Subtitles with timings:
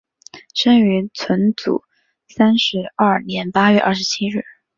[0.55, 1.83] 生于纯祖
[2.27, 4.41] 三十二年八月二十七日。